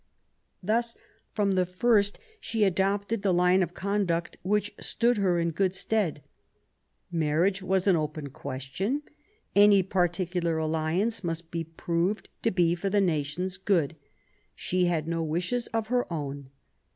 Thus, 0.63 0.97
from 1.31 1.51
the 1.51 1.63
first, 1.63 2.17
she 2.39 2.63
adopted 2.63 3.21
the 3.21 3.31
line 3.31 3.61
of 3.61 3.75
conduct 3.75 4.35
which 4.41 4.73
stood 4.79 5.17
her 5.17 5.37
in 5.37 5.51
good 5.51 5.75
stead. 5.75 6.23
Marriage 7.11 7.61
was 7.61 7.85
an 7.85 7.95
open 7.95 8.31
question; 8.31 9.03
any 9.55 9.83
particular 9.83 10.57
alliance 10.57 11.23
must 11.23 11.51
be 11.51 11.63
proved 11.65 12.29
to 12.41 12.49
be 12.49 12.73
for 12.73 12.89
the 12.89 12.99
nation's 12.99 13.59
good; 13.59 13.95
she 14.55 14.85
had 14.85 15.07
no 15.07 15.21
wishes 15.21 15.67
of 15.67 15.89
her 15.89 16.11
own. 16.11 16.49